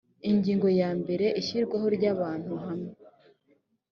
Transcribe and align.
ingingo 0.29 0.67
yambere 0.79 1.25
ishyirwaho 1.41 1.85
ry 1.95 2.05
ahantu 2.13 2.53
hamwe 2.65 2.91